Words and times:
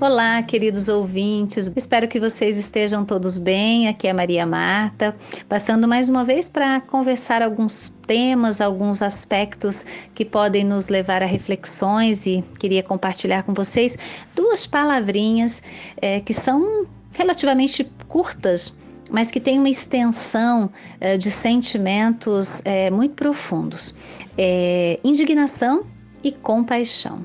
Olá, 0.00 0.42
queridos 0.42 0.88
ouvintes. 0.88 1.70
Espero 1.76 2.08
que 2.08 2.18
vocês 2.18 2.58
estejam 2.58 3.04
todos 3.04 3.38
bem. 3.38 3.86
Aqui 3.86 4.08
é 4.08 4.12
Maria 4.12 4.44
Marta, 4.44 5.14
passando 5.48 5.86
mais 5.86 6.08
uma 6.08 6.24
vez 6.24 6.48
para 6.48 6.80
conversar 6.80 7.40
alguns 7.40 7.94
temas, 8.04 8.60
alguns 8.60 9.02
aspectos 9.02 9.86
que 10.12 10.24
podem 10.24 10.64
nos 10.64 10.88
levar 10.88 11.22
a 11.22 11.26
reflexões 11.26 12.26
e 12.26 12.44
queria 12.58 12.82
compartilhar 12.82 13.44
com 13.44 13.54
vocês 13.54 13.96
duas 14.34 14.66
palavrinhas 14.66 15.62
é, 16.02 16.18
que 16.18 16.34
são 16.34 16.86
relativamente 17.12 17.88
curtas, 18.08 18.74
mas 19.10 19.30
que 19.30 19.38
têm 19.38 19.60
uma 19.60 19.70
extensão 19.70 20.70
é, 21.00 21.16
de 21.16 21.30
sentimentos 21.30 22.60
é, 22.64 22.90
muito 22.90 23.14
profundos: 23.14 23.94
é, 24.36 24.98
indignação 25.04 25.86
e 26.22 26.32
compaixão. 26.32 27.24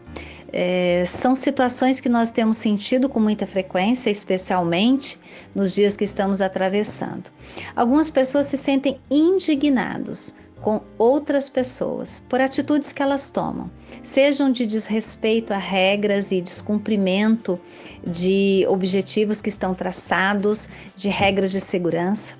É, 0.51 1.03
são 1.05 1.35
situações 1.35 1.99
que 1.99 2.09
nós 2.09 2.31
temos 2.31 2.57
sentido 2.57 3.07
com 3.07 3.19
muita 3.19 3.45
frequência, 3.45 4.09
especialmente 4.09 5.19
nos 5.53 5.73
dias 5.73 5.95
que 5.95 6.03
estamos 6.03 6.41
atravessando. 6.41 7.31
Algumas 7.75 8.09
pessoas 8.09 8.47
se 8.47 8.57
sentem 8.57 8.99
indignados 9.09 10.35
com 10.61 10.81
outras 10.97 11.49
pessoas 11.49 12.23
por 12.27 12.41
atitudes 12.41 12.91
que 12.91 13.01
elas 13.01 13.29
tomam, 13.29 13.71
sejam 14.03 14.51
de 14.51 14.65
desrespeito 14.65 15.53
a 15.53 15.57
regras 15.57 16.31
e 16.31 16.41
descumprimento 16.41 17.59
de 18.05 18.65
objetivos 18.67 19.41
que 19.41 19.49
estão 19.49 19.73
traçados, 19.73 20.67
de 20.97 21.07
regras 21.07 21.51
de 21.51 21.61
segurança 21.61 22.35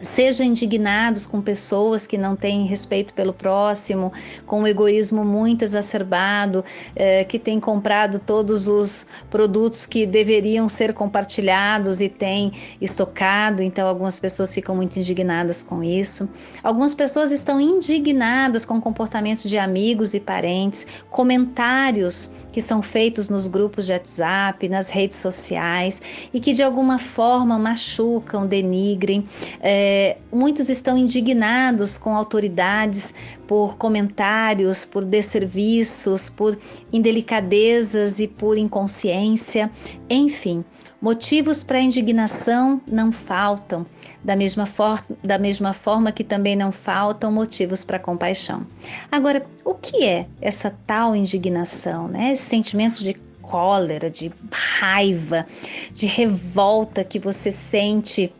Sejam 0.00 0.46
indignados 0.46 1.26
com 1.26 1.42
pessoas 1.42 2.06
que 2.06 2.16
não 2.16 2.34
têm 2.34 2.66
respeito 2.66 3.12
pelo 3.12 3.32
próximo, 3.32 4.12
com 4.46 4.62
um 4.62 4.66
egoísmo 4.66 5.24
muito 5.24 5.62
exacerbado, 5.62 6.64
eh, 6.96 7.24
que 7.24 7.38
têm 7.38 7.60
comprado 7.60 8.18
todos 8.18 8.66
os 8.66 9.06
produtos 9.28 9.84
que 9.84 10.06
deveriam 10.06 10.68
ser 10.68 10.94
compartilhados 10.94 12.00
e 12.00 12.08
têm 12.08 12.52
estocado, 12.80 13.62
então 13.62 13.86
algumas 13.86 14.18
pessoas 14.18 14.54
ficam 14.54 14.74
muito 14.74 14.98
indignadas 14.98 15.62
com 15.62 15.84
isso. 15.84 16.32
Algumas 16.62 16.94
pessoas 16.94 17.30
estão 17.30 17.60
indignadas 17.60 18.64
com 18.64 18.80
comportamentos 18.80 19.48
de 19.48 19.58
amigos 19.58 20.14
e 20.14 20.20
parentes, 20.20 20.86
comentários 21.10 22.30
que 22.52 22.60
são 22.60 22.82
feitos 22.82 23.28
nos 23.28 23.48
grupos 23.48 23.86
de 23.86 23.92
WhatsApp, 23.92 24.68
nas 24.68 24.90
redes 24.90 25.16
sociais 25.16 26.00
e 26.32 26.40
que 26.40 26.52
de 26.52 26.62
alguma 26.62 26.98
forma 26.98 27.58
machucam, 27.58 28.46
denigrem. 28.46 29.26
É, 29.60 30.16
muitos 30.32 30.68
estão 30.68 30.96
indignados 30.96 31.96
com 31.96 32.14
autoridades 32.14 33.14
por 33.46 33.76
comentários, 33.76 34.84
por 34.84 35.04
desserviços, 35.04 36.28
por 36.28 36.58
indelicadezas 36.92 38.20
e 38.20 38.28
por 38.28 38.56
inconsciência, 38.56 39.70
enfim. 40.08 40.64
Motivos 41.00 41.62
para 41.62 41.80
indignação 41.80 42.78
não 42.86 43.10
faltam, 43.10 43.86
da 44.22 44.36
mesma, 44.36 44.66
for 44.66 45.02
da 45.24 45.38
mesma 45.38 45.72
forma 45.72 46.12
que 46.12 46.22
também 46.22 46.54
não 46.54 46.70
faltam 46.70 47.32
motivos 47.32 47.82
para 47.82 47.98
compaixão. 47.98 48.66
Agora, 49.10 49.46
o 49.64 49.74
que 49.74 50.04
é 50.04 50.26
essa 50.42 50.76
tal 50.86 51.16
indignação, 51.16 52.06
né? 52.06 52.32
Esse 52.32 52.42
sentimento 52.42 53.02
de 53.02 53.14
cólera, 53.40 54.10
de 54.10 54.30
raiva, 54.52 55.46
de 55.94 56.06
revolta 56.06 57.02
que 57.02 57.18
você 57.18 57.50
sente 57.50 58.32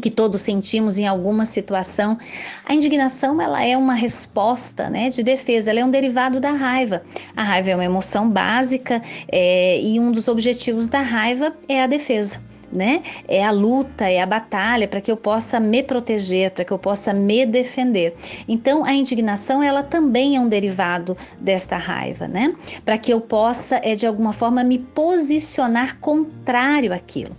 que 0.00 0.10
todos 0.10 0.40
sentimos 0.40 0.98
em 0.98 1.06
alguma 1.06 1.46
situação, 1.46 2.18
a 2.64 2.74
indignação 2.74 3.40
ela 3.40 3.64
é 3.64 3.76
uma 3.76 3.94
resposta 3.94 4.90
né, 4.90 5.10
de 5.10 5.22
defesa, 5.22 5.70
ela 5.70 5.80
é 5.80 5.84
um 5.84 5.90
derivado 5.90 6.40
da 6.40 6.52
raiva. 6.52 7.02
A 7.36 7.42
raiva 7.42 7.70
é 7.70 7.74
uma 7.74 7.84
emoção 7.84 8.28
básica 8.28 9.02
é, 9.30 9.80
e 9.80 9.98
um 10.00 10.10
dos 10.10 10.28
objetivos 10.28 10.88
da 10.88 11.00
raiva 11.00 11.54
é 11.68 11.82
a 11.82 11.86
defesa 11.86 12.53
né? 12.74 13.02
É 13.28 13.44
a 13.44 13.50
luta, 13.50 14.08
é 14.08 14.20
a 14.20 14.26
batalha 14.26 14.88
para 14.88 15.00
que 15.00 15.10
eu 15.10 15.16
possa 15.16 15.60
me 15.60 15.82
proteger, 15.82 16.50
para 16.50 16.64
que 16.64 16.72
eu 16.72 16.78
possa 16.78 17.12
me 17.12 17.46
defender. 17.46 18.14
Então, 18.48 18.84
a 18.84 18.92
indignação, 18.92 19.62
ela 19.62 19.82
também 19.82 20.36
é 20.36 20.40
um 20.40 20.48
derivado 20.48 21.16
desta 21.40 21.76
raiva, 21.76 22.26
né? 22.26 22.52
Para 22.84 22.98
que 22.98 23.12
eu 23.12 23.20
possa, 23.20 23.80
é, 23.82 23.94
de 23.94 24.06
alguma 24.06 24.32
forma, 24.32 24.64
me 24.64 24.78
posicionar 24.78 25.98
contrário 26.00 26.92
àquilo. 26.92 27.36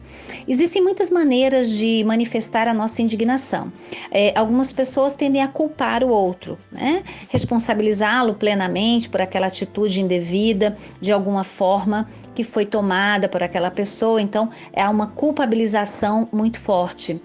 Existem 0.47 0.81
muitas 0.81 1.09
maneiras 1.09 1.69
de 1.69 2.03
manifestar 2.05 2.67
a 2.67 2.73
nossa 2.73 3.01
indignação. 3.01 3.71
É, 4.11 4.31
algumas 4.37 4.71
pessoas 4.71 5.15
tendem 5.15 5.41
a 5.41 5.47
culpar 5.47 6.03
o 6.03 6.09
outro, 6.09 6.57
né? 6.71 7.03
responsabilizá-lo 7.29 8.35
plenamente 8.35 9.09
por 9.09 9.21
aquela 9.21 9.47
atitude 9.47 10.01
indevida, 10.01 10.77
de 11.01 11.11
alguma 11.11 11.43
forma 11.43 12.07
que 12.35 12.43
foi 12.43 12.65
tomada 12.65 13.29
por 13.29 13.41
aquela 13.41 13.71
pessoa. 13.71 14.21
Então, 14.21 14.49
é 14.73 14.87
uma 14.87 15.07
culpabilização 15.25 16.29
muito 16.31 16.59
forte. 16.59 17.19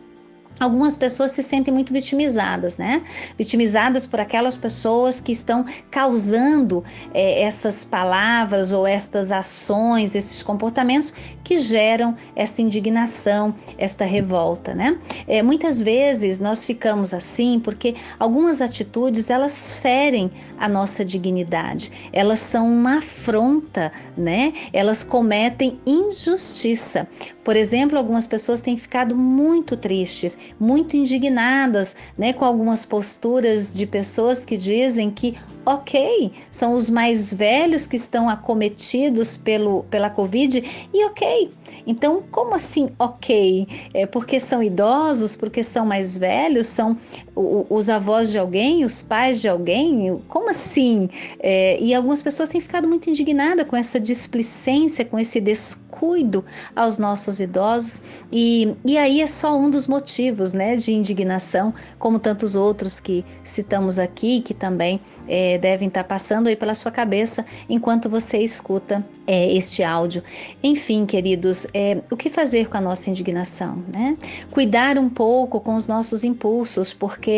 Algumas 0.58 0.94
pessoas 0.94 1.30
se 1.30 1.42
sentem 1.42 1.72
muito 1.72 1.90
vitimizadas, 1.90 2.76
né? 2.76 3.02
Vitimizadas 3.38 4.06
por 4.06 4.20
aquelas 4.20 4.58
pessoas 4.58 5.18
que 5.18 5.32
estão 5.32 5.64
causando 5.90 6.84
é, 7.14 7.42
essas 7.42 7.82
palavras 7.82 8.70
ou 8.70 8.86
estas 8.86 9.32
ações, 9.32 10.14
esses 10.14 10.42
comportamentos 10.42 11.14
que 11.42 11.56
geram 11.56 12.14
essa 12.36 12.60
indignação, 12.60 13.54
esta 13.78 14.04
revolta, 14.04 14.74
né? 14.74 14.98
É, 15.26 15.42
muitas 15.42 15.80
vezes 15.80 16.38
nós 16.38 16.66
ficamos 16.66 17.14
assim 17.14 17.58
porque 17.58 17.94
algumas 18.18 18.60
atitudes 18.60 19.30
elas 19.30 19.78
ferem 19.78 20.30
a 20.58 20.68
nossa 20.68 21.02
dignidade, 21.04 21.90
elas 22.12 22.40
são 22.40 22.70
uma 22.70 22.98
afronta, 22.98 23.90
né? 24.14 24.52
Elas 24.74 25.04
cometem 25.04 25.80
injustiça. 25.86 27.08
Por 27.42 27.56
exemplo, 27.56 27.98
algumas 27.98 28.26
pessoas 28.26 28.60
têm 28.60 28.76
ficado 28.76 29.16
muito 29.16 29.76
tristes, 29.76 30.38
muito 30.58 30.96
indignadas, 30.96 31.96
né, 32.16 32.32
com 32.32 32.44
algumas 32.44 32.84
posturas 32.84 33.72
de 33.72 33.86
pessoas 33.86 34.44
que 34.44 34.56
dizem 34.56 35.10
que 35.10 35.36
ok, 35.64 36.32
são 36.50 36.72
os 36.72 36.88
mais 36.88 37.32
velhos 37.32 37.86
que 37.86 37.96
estão 37.96 38.28
acometidos 38.28 39.36
pelo, 39.36 39.84
pela 39.84 40.10
Covid 40.10 40.88
e 40.92 41.04
ok. 41.04 41.52
Então, 41.86 42.22
como 42.30 42.54
assim 42.54 42.90
ok? 42.98 43.66
É 43.94 44.06
porque 44.06 44.40
são 44.40 44.62
idosos, 44.62 45.36
porque 45.36 45.62
são 45.62 45.86
mais 45.86 46.16
velhos, 46.16 46.66
são 46.66 46.96
os 47.34 47.88
avós 47.88 48.30
de 48.30 48.38
alguém, 48.38 48.84
os 48.84 49.02
pais 49.02 49.40
de 49.40 49.48
alguém? 49.48 50.20
Como 50.28 50.50
assim? 50.50 51.08
É, 51.38 51.78
e 51.80 51.94
algumas 51.94 52.22
pessoas 52.22 52.48
têm 52.48 52.60
ficado 52.60 52.88
muito 52.88 53.08
indignadas 53.08 53.66
com 53.66 53.76
essa 53.76 54.00
displicência, 54.00 55.04
com 55.04 55.18
esse 55.18 55.40
descuido 55.40 56.44
aos 56.74 56.98
nossos 56.98 57.40
idosos, 57.40 58.02
e, 58.32 58.74
e 58.84 58.96
aí 58.96 59.20
é 59.20 59.26
só 59.26 59.58
um 59.58 59.68
dos 59.68 59.86
motivos 59.86 60.52
né, 60.52 60.76
de 60.76 60.92
indignação, 60.92 61.74
como 61.98 62.18
tantos 62.18 62.54
outros 62.56 63.00
que 63.00 63.24
citamos 63.44 63.98
aqui, 63.98 64.40
que 64.40 64.54
também 64.54 65.00
é, 65.28 65.58
devem 65.58 65.88
estar 65.88 66.04
passando 66.04 66.48
aí 66.48 66.56
pela 66.56 66.74
sua 66.74 66.90
cabeça 66.90 67.44
enquanto 67.68 68.08
você 68.08 68.38
escuta 68.38 69.04
é, 69.26 69.52
este 69.54 69.82
áudio. 69.82 70.22
Enfim, 70.62 71.06
queridos, 71.06 71.66
é, 71.72 72.02
o 72.10 72.16
que 72.16 72.28
fazer 72.28 72.68
com 72.68 72.76
a 72.76 72.80
nossa 72.80 73.10
indignação? 73.10 73.84
Né? 73.94 74.16
Cuidar 74.50 74.98
um 74.98 75.08
pouco 75.08 75.60
com 75.60 75.76
os 75.76 75.86
nossos 75.86 76.24
impulsos, 76.24 76.92
porque 76.92 77.29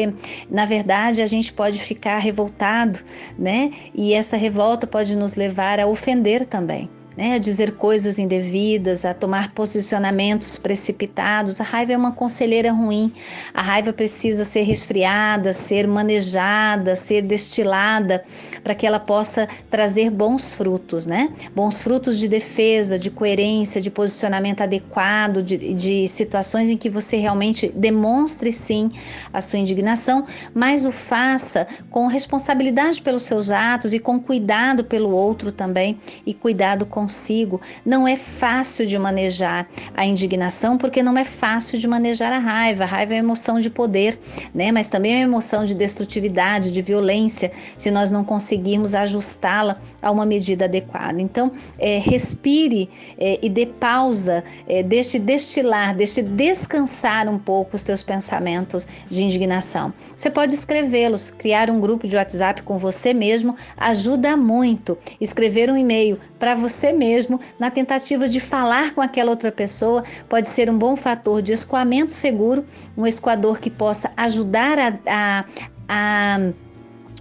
na 0.50 0.64
verdade 0.64 1.22
a 1.22 1.26
gente 1.26 1.52
pode 1.52 1.80
ficar 1.80 2.18
revoltado, 2.18 2.98
né? 3.38 3.72
E 3.94 4.14
essa 4.14 4.36
revolta 4.36 4.86
pode 4.86 5.16
nos 5.16 5.34
levar 5.34 5.80
a 5.80 5.86
ofender 5.86 6.46
também 6.46 6.88
né, 7.16 7.34
a 7.34 7.38
dizer 7.38 7.72
coisas 7.72 8.18
indevidas, 8.18 9.04
a 9.04 9.14
tomar 9.14 9.52
posicionamentos 9.52 10.56
precipitados. 10.56 11.60
A 11.60 11.64
raiva 11.64 11.92
é 11.92 11.96
uma 11.96 12.12
conselheira 12.12 12.72
ruim. 12.72 13.12
A 13.52 13.62
raiva 13.62 13.92
precisa 13.92 14.44
ser 14.44 14.62
resfriada, 14.62 15.52
ser 15.52 15.86
manejada, 15.86 16.96
ser 16.96 17.22
destilada 17.22 18.24
para 18.62 18.74
que 18.74 18.86
ela 18.86 19.00
possa 19.00 19.48
trazer 19.70 20.10
bons 20.10 20.52
frutos, 20.52 21.06
né? 21.06 21.30
Bons 21.54 21.80
frutos 21.80 22.18
de 22.18 22.28
defesa, 22.28 22.98
de 22.98 23.10
coerência, 23.10 23.80
de 23.80 23.90
posicionamento 23.90 24.60
adequado, 24.60 25.42
de, 25.42 25.74
de 25.74 26.08
situações 26.08 26.70
em 26.70 26.76
que 26.76 26.88
você 26.88 27.16
realmente 27.16 27.68
demonstre 27.74 28.52
sim 28.52 28.90
a 29.32 29.40
sua 29.40 29.58
indignação, 29.58 30.26
mas 30.54 30.84
o 30.84 30.92
faça 30.92 31.66
com 31.90 32.06
responsabilidade 32.06 33.02
pelos 33.02 33.24
seus 33.24 33.50
atos 33.50 33.92
e 33.92 33.98
com 33.98 34.20
cuidado 34.20 34.84
pelo 34.84 35.10
outro 35.10 35.50
também 35.50 35.98
e 36.26 36.32
cuidado 36.32 36.86
com 36.86 37.01
consigo. 37.02 37.60
Não 37.84 38.06
é 38.06 38.16
fácil 38.16 38.86
de 38.86 38.96
manejar 38.98 39.68
a 39.94 40.06
indignação, 40.06 40.78
porque 40.78 41.02
não 41.02 41.18
é 41.18 41.24
fácil 41.24 41.78
de 41.78 41.88
manejar 41.88 42.32
a 42.32 42.38
raiva. 42.38 42.84
A 42.84 42.86
raiva 42.86 43.14
é 43.14 43.16
uma 43.16 43.24
emoção 43.24 43.60
de 43.60 43.68
poder, 43.68 44.18
né? 44.54 44.70
Mas 44.70 44.88
também 44.88 45.14
é 45.14 45.16
uma 45.16 45.32
emoção 45.34 45.64
de 45.64 45.74
destrutividade, 45.74 46.70
de 46.70 46.80
violência, 46.80 47.50
se 47.76 47.90
nós 47.90 48.10
não 48.10 48.24
conseguirmos 48.24 48.94
ajustá-la 48.94 49.80
a 50.00 50.10
uma 50.10 50.24
medida 50.24 50.66
adequada. 50.66 51.20
Então, 51.20 51.52
é, 51.78 51.98
respire 51.98 52.88
é, 53.18 53.38
e 53.42 53.48
dê 53.48 53.66
pausa, 53.66 54.44
é, 54.68 54.82
deixe 54.82 55.18
destilar, 55.18 55.94
deixe 55.96 56.22
descansar 56.22 57.28
um 57.28 57.38
pouco 57.38 57.74
os 57.74 57.82
teus 57.82 58.02
pensamentos 58.02 58.86
de 59.10 59.24
indignação. 59.24 59.92
Você 60.14 60.30
pode 60.30 60.54
escrevê-los, 60.54 61.30
criar 61.30 61.68
um 61.68 61.80
grupo 61.80 62.06
de 62.06 62.16
WhatsApp 62.16 62.62
com 62.62 62.78
você 62.78 63.12
mesmo 63.12 63.56
ajuda 63.76 64.36
muito. 64.36 64.96
Escrever 65.20 65.70
um 65.70 65.76
e-mail 65.76 66.18
para 66.38 66.54
você 66.54 66.91
mesmo 66.92 67.40
na 67.58 67.70
tentativa 67.70 68.28
de 68.28 68.40
falar 68.40 68.94
com 68.94 69.00
aquela 69.00 69.30
outra 69.30 69.50
pessoa 69.50 70.04
pode 70.28 70.48
ser 70.48 70.70
um 70.70 70.78
bom 70.78 70.96
fator 70.96 71.42
de 71.42 71.52
escoamento 71.52 72.12
seguro, 72.12 72.64
um 72.96 73.06
escoador 73.06 73.58
que 73.58 73.70
possa 73.70 74.10
ajudar 74.16 74.78
a, 74.78 74.98
a, 75.06 75.44
a 75.88 76.38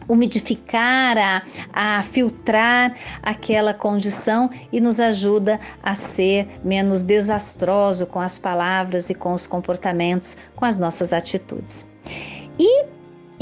umidificar, 0.07 1.17
a, 1.17 1.43
a, 1.71 2.01
filtrar 2.01 2.93
aquela 3.21 3.73
condição 3.73 4.49
e 4.71 4.81
nos 4.81 4.99
ajuda 4.99 5.59
a 5.81 5.95
ser 5.95 6.59
menos 6.63 7.03
desastroso 7.03 8.05
com 8.05 8.19
as 8.19 8.37
palavras 8.37 9.09
e 9.09 9.15
com 9.15 9.31
os 9.31 9.47
comportamentos, 9.47 10.37
com 10.55 10.65
as 10.65 10.77
nossas 10.77 11.13
atitudes. 11.13 11.87
E 12.59 12.85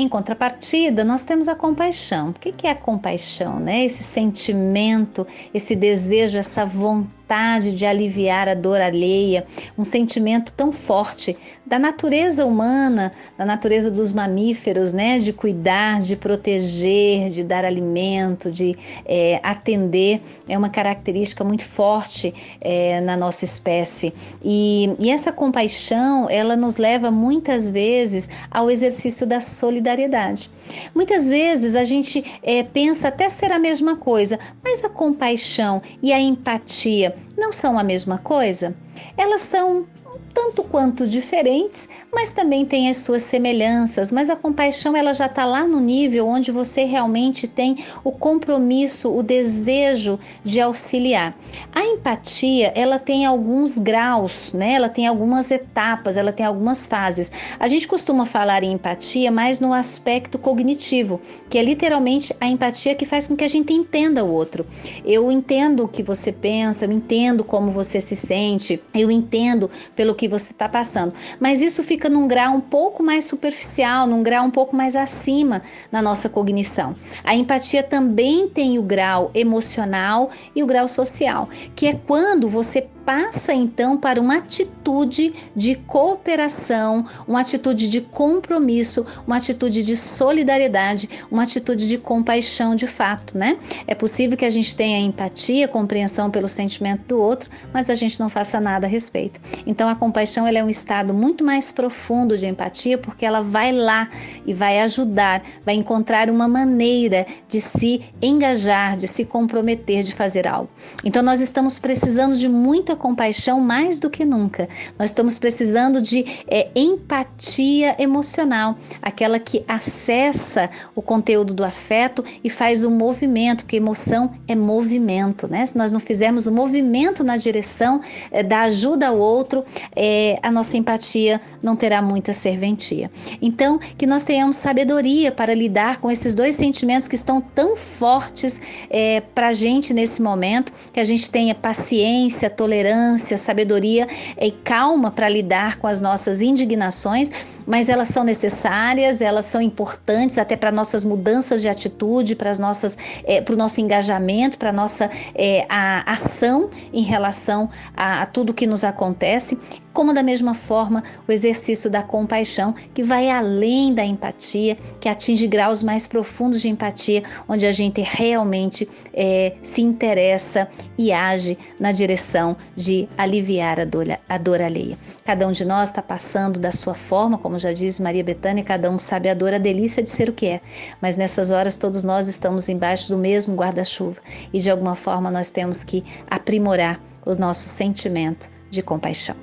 em 0.01 0.07
contrapartida, 0.07 1.03
nós 1.03 1.25
temos 1.25 1.49
a 1.49 1.55
compaixão. 1.55 2.29
O 2.29 2.33
que 2.33 2.65
é 2.65 2.71
a 2.71 2.75
compaixão? 2.75 3.59
Né? 3.59 3.83
Esse 3.83 4.01
sentimento, 4.01 5.27
esse 5.53 5.75
desejo, 5.75 6.37
essa 6.37 6.65
vontade 6.65 7.18
vontade 7.29 7.71
de 7.73 7.85
aliviar 7.85 8.49
a 8.49 8.55
dor 8.55 8.81
alheia, 8.81 9.45
um 9.77 9.83
sentimento 9.83 10.51
tão 10.51 10.71
forte 10.71 11.37
da 11.63 11.77
natureza 11.77 12.43
humana, 12.43 13.11
da 13.37 13.45
natureza 13.45 13.91
dos 13.91 14.11
mamíferos, 14.11 14.93
né? 14.93 15.19
De 15.19 15.31
cuidar, 15.31 16.01
de 16.01 16.15
proteger, 16.15 17.29
de 17.29 17.43
dar 17.43 17.63
alimento, 17.63 18.51
de 18.51 18.75
é, 19.05 19.39
atender, 19.43 20.19
é 20.47 20.57
uma 20.57 20.69
característica 20.69 21.43
muito 21.43 21.63
forte 21.63 22.33
é, 22.59 22.99
na 23.01 23.15
nossa 23.15 23.45
espécie. 23.45 24.11
E, 24.43 24.89
e 24.99 25.11
essa 25.11 25.31
compaixão, 25.31 26.27
ela 26.31 26.55
nos 26.55 26.77
leva 26.77 27.11
muitas 27.11 27.69
vezes 27.69 28.27
ao 28.49 28.71
exercício 28.71 29.27
da 29.27 29.39
solidariedade. 29.39 30.49
Muitas 30.95 31.29
vezes 31.29 31.75
a 31.75 31.83
gente 31.83 32.23
é, 32.41 32.63
pensa 32.63 33.09
até 33.09 33.29
ser 33.29 33.51
a 33.51 33.59
mesma 33.59 33.95
coisa, 33.95 34.39
mas 34.63 34.83
a 34.83 34.89
compaixão 34.89 35.81
e 36.01 36.11
a 36.11 36.19
empatia 36.19 37.15
não 37.37 37.51
são 37.51 37.77
a 37.77 37.83
mesma 37.83 38.17
coisa? 38.17 38.75
Elas 39.17 39.41
são 39.41 39.87
tanto 40.33 40.63
quanto 40.63 41.07
diferentes, 41.07 41.89
mas 42.11 42.31
também 42.31 42.65
têm 42.65 42.89
as 42.89 42.97
suas 42.97 43.23
semelhanças. 43.23 44.11
Mas 44.11 44.29
a 44.29 44.35
compaixão 44.35 44.95
ela 44.95 45.13
já 45.13 45.25
está 45.25 45.45
lá 45.45 45.67
no 45.67 45.79
nível 45.79 46.27
onde 46.27 46.51
você 46.51 46.85
realmente 46.85 47.47
tem 47.47 47.77
o 48.03 48.11
compromisso, 48.11 49.13
o 49.13 49.21
desejo 49.21 50.19
de 50.43 50.61
auxiliar. 50.61 51.37
A 51.73 51.83
empatia 51.83 52.71
ela 52.75 52.97
tem 52.99 53.25
alguns 53.25 53.77
graus, 53.77 54.53
né? 54.53 54.73
Ela 54.73 54.89
tem 54.89 55.07
algumas 55.07 55.51
etapas, 55.51 56.17
ela 56.17 56.31
tem 56.31 56.45
algumas 56.45 56.85
fases. 56.85 57.31
A 57.59 57.67
gente 57.67 57.87
costuma 57.87 58.25
falar 58.25 58.63
em 58.63 58.73
empatia 58.73 59.31
mais 59.31 59.59
no 59.59 59.73
aspecto 59.73 60.37
cognitivo, 60.37 61.19
que 61.49 61.57
é 61.57 61.63
literalmente 61.63 62.33
a 62.39 62.47
empatia 62.47 62.95
que 62.95 63.05
faz 63.05 63.27
com 63.27 63.35
que 63.35 63.43
a 63.43 63.47
gente 63.47 63.73
entenda 63.73 64.23
o 64.23 64.31
outro. 64.31 64.65
Eu 65.05 65.31
entendo 65.31 65.83
o 65.83 65.87
que 65.87 66.01
você 66.01 66.31
pensa, 66.31 66.85
eu 66.85 66.91
entendo 66.91 67.43
como 67.43 67.71
você 67.71 67.99
se 67.99 68.15
sente, 68.15 68.81
eu 68.93 69.11
entendo 69.11 69.69
pelo 69.99 70.15
que 70.15 70.29
você 70.29 70.53
está 70.53 70.69
passando. 70.69 71.13
Mas 71.41 71.61
isso 71.61 71.83
fica 71.83 72.07
num 72.07 72.25
grau 72.25 72.55
um 72.55 72.61
pouco 72.61 73.03
mais 73.03 73.25
superficial, 73.25 74.07
num 74.07 74.23
grau 74.23 74.45
um 74.45 74.49
pouco 74.49 74.73
mais 74.73 74.95
acima 74.95 75.61
na 75.91 76.01
nossa 76.01 76.29
cognição. 76.29 76.95
A 77.21 77.35
empatia 77.35 77.83
também 77.83 78.47
tem 78.47 78.79
o 78.79 78.81
grau 78.81 79.29
emocional 79.33 80.29
e 80.55 80.63
o 80.63 80.65
grau 80.65 80.87
social, 80.87 81.49
que 81.75 81.85
é 81.85 81.99
quando 82.07 82.47
você 82.47 82.87
passa 83.09 83.55
então 83.55 83.97
para 83.97 84.21
uma 84.21 84.37
atitude 84.37 85.33
de 85.55 85.73
cooperação, 85.73 87.07
uma 87.27 87.41
atitude 87.41 87.89
de 87.89 88.01
compromisso, 88.01 89.03
uma 89.25 89.37
atitude 89.37 89.83
de 89.83 89.97
solidariedade, 89.97 91.09
uma 91.31 91.41
atitude 91.41 91.87
de 91.87 91.97
compaixão 91.97 92.75
de 92.75 92.85
fato, 92.85 93.35
né? 93.35 93.57
É 93.87 93.95
possível 93.95 94.37
que 94.37 94.45
a 94.45 94.49
gente 94.51 94.77
tenha 94.77 94.99
empatia, 94.99 95.67
compreensão 95.67 96.29
pelo 96.29 96.47
sentimento 96.47 97.07
do 97.07 97.19
outro, 97.19 97.49
mas 97.73 97.89
a 97.89 97.95
gente 97.95 98.19
não 98.19 98.29
faça 98.29 98.61
nada 98.61 98.85
a 98.85 98.89
respeito. 98.89 99.41
Então 99.65 99.89
a 99.89 99.95
compaixão 99.95 100.45
ela 100.45 100.59
é 100.59 100.63
um 100.63 100.69
estado 100.69 101.11
muito 101.11 101.43
mais 101.43 101.71
profundo 101.71 102.37
de 102.37 102.45
empatia 102.45 102.95
porque 102.95 103.25
ela 103.25 103.41
vai 103.41 103.71
lá 103.71 104.07
e 104.45 104.53
vai 104.53 104.79
ajudar, 104.81 105.41
vai 105.65 105.73
encontrar 105.73 106.29
uma 106.29 106.47
maneira 106.47 107.25
de 107.47 107.59
se 107.59 108.03
engajar, 108.21 108.95
de 108.95 109.07
se 109.07 109.25
comprometer, 109.25 110.03
de 110.03 110.13
fazer 110.13 110.47
algo. 110.47 110.69
Então 111.03 111.23
nós 111.23 111.41
estamos 111.41 111.79
precisando 111.79 112.37
de 112.37 112.47
muita 112.47 112.98
compaixão 112.99 113.59
mais 113.59 113.99
do 113.99 114.09
que 114.09 114.23
nunca. 114.23 114.69
Nós 114.99 115.09
estamos 115.09 115.39
precisando 115.39 115.99
de 116.01 116.23
é, 116.47 116.67
empatia 116.75 117.95
emocional, 117.97 118.77
aquela 119.01 119.39
que 119.39 119.63
acessa 119.67 120.69
o 120.93 121.01
conteúdo 121.01 121.53
do 121.53 121.63
afeto 121.63 122.23
e 122.43 122.49
faz 122.49 122.83
o 122.83 122.91
movimento, 122.91 123.63
porque 123.63 123.77
emoção 123.77 124.31
é 124.47 124.53
movimento, 124.53 125.47
né? 125.47 125.65
Se 125.65 125.77
nós 125.77 125.91
não 125.91 125.99
fizermos 125.99 126.45
o 126.45 126.51
movimento 126.51 127.23
na 127.23 127.37
direção 127.37 128.01
é, 128.29 128.43
da 128.43 128.61
ajuda 128.61 129.07
ao 129.07 129.17
outro, 129.17 129.65
é, 129.95 130.37
a 130.43 130.51
nossa 130.51 130.77
empatia 130.77 131.41
não 131.63 131.75
terá 131.75 132.01
muita 132.01 132.33
serventia. 132.33 133.09
Então, 133.41 133.79
que 133.97 134.05
nós 134.05 134.23
tenhamos 134.23 134.57
sabedoria 134.57 135.31
para 135.31 135.53
lidar 135.53 135.97
com 135.97 136.11
esses 136.11 136.35
dois 136.35 136.55
sentimentos 136.55 137.07
que 137.07 137.15
estão 137.15 137.39
tão 137.39 137.75
fortes 137.75 138.61
é, 138.89 139.21
para 139.21 139.47
a 139.47 139.53
gente 139.53 139.93
nesse 139.93 140.21
momento, 140.21 140.73
que 140.91 140.99
a 140.99 141.03
gente 141.03 141.31
tenha 141.31 141.55
paciência, 141.55 142.49
tolerância 142.49 142.88
tolerância, 142.89 143.37
sabedoria 143.37 144.07
e 144.39 144.51
calma 144.51 145.11
para 145.11 145.29
lidar 145.29 145.77
com 145.77 145.87
as 145.87 146.01
nossas 146.01 146.41
indignações, 146.41 147.31
mas 147.69 147.87
elas 147.87 148.07
são 148.07 148.23
necessárias, 148.23 149.21
elas 149.21 149.45
são 149.45 149.61
importantes 149.61 150.39
até 150.39 150.55
para 150.55 150.71
nossas 150.71 151.03
mudanças 151.03 151.61
de 151.61 151.69
atitude, 151.69 152.35
para 152.35 152.49
as 152.49 152.57
nossas, 152.57 152.97
é, 153.23 153.41
para 153.41 153.53
o 153.53 153.57
nosso 153.57 153.79
engajamento, 153.79 154.57
para 154.57 154.73
nossa 154.73 155.07
é, 155.35 155.67
a 155.69 156.11
ação 156.11 156.71
em 156.91 157.03
relação 157.03 157.69
a, 157.95 158.23
a 158.23 158.25
tudo 158.25 158.55
que 158.55 158.65
nos 158.65 158.83
acontece 158.83 159.59
como 159.99 160.13
da 160.13 160.23
mesma 160.23 160.53
forma 160.53 161.03
o 161.27 161.31
exercício 161.31 161.89
da 161.89 162.01
compaixão, 162.01 162.73
que 162.93 163.03
vai 163.03 163.29
além 163.29 163.93
da 163.93 164.05
empatia, 164.05 164.77
que 164.97 165.09
atinge 165.09 165.45
graus 165.45 165.83
mais 165.83 166.07
profundos 166.07 166.61
de 166.61 166.69
empatia, 166.69 167.21
onde 167.49 167.65
a 167.65 167.71
gente 167.73 167.99
realmente 168.01 168.87
é, 169.13 169.57
se 169.61 169.81
interessa 169.81 170.69
e 170.97 171.11
age 171.11 171.57
na 171.77 171.91
direção 171.91 172.55
de 172.75 173.09
aliviar 173.17 173.77
a 173.77 173.83
dor, 173.83 174.05
a 174.29 174.37
dor 174.37 174.61
alheia. 174.61 174.97
Cada 175.25 175.45
um 175.45 175.51
de 175.51 175.65
nós 175.65 175.89
está 175.89 176.01
passando 176.01 176.61
da 176.61 176.71
sua 176.71 176.93
forma, 176.93 177.37
como 177.37 177.58
já 177.59 177.73
diz 177.73 177.99
Maria 177.99 178.23
Betânia, 178.23 178.63
cada 178.63 178.89
um 178.89 178.97
sabe 178.97 179.29
a 179.29 179.33
dor, 179.33 179.53
a 179.53 179.57
delícia 179.57 180.01
de 180.01 180.09
ser 180.09 180.29
o 180.29 180.33
que 180.33 180.47
é, 180.47 180.61
mas 181.01 181.17
nessas 181.17 181.51
horas 181.51 181.77
todos 181.77 182.03
nós 182.03 182.27
estamos 182.27 182.69
embaixo 182.69 183.09
do 183.09 183.17
mesmo 183.17 183.55
guarda-chuva 183.55 184.17
e 184.53 184.59
de 184.59 184.69
alguma 184.69 184.95
forma 184.95 185.29
nós 185.29 185.51
temos 185.51 185.83
que 185.83 186.03
aprimorar 186.29 187.01
o 187.25 187.35
nosso 187.35 187.67
sentimento 187.69 188.49
de 188.69 188.81
compaixão. 188.81 189.35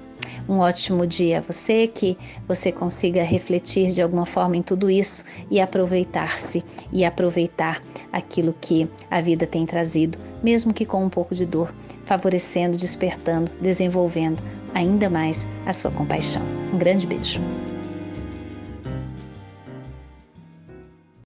Um 0.49 0.59
ótimo 0.59 1.07
dia 1.07 1.39
a 1.39 1.41
você, 1.41 1.89
que 1.89 2.17
você 2.47 2.71
consiga 2.71 3.23
refletir 3.25 3.93
de 3.93 4.01
alguma 4.01 4.25
forma 4.25 4.57
em 4.57 4.63
tudo 4.63 4.89
isso 4.89 5.25
e 5.51 5.61
aproveitar-se 5.61 6.63
e 6.93 7.05
aproveitar 7.05 7.83
aquilo 8.13 8.55
que 8.61 8.89
a 9.11 9.21
vida 9.21 9.47
tem 9.47 9.67
trazido, 9.67 10.19
mesmo 10.43 10.73
que 10.73 10.87
com 10.87 11.05
um 11.05 11.09
pouco 11.09 11.35
de 11.35 11.45
dor, 11.45 11.75
favorecendo, 12.05 12.77
despertando, 12.77 13.51
desenvolvendo 13.61 14.43
ainda 14.73 15.11
mais 15.11 15.47
a 15.65 15.73
sua 15.73 15.91
compaixão. 15.91 16.43
Um 16.73 16.79
grande 16.79 17.07
beijo. 17.07 17.41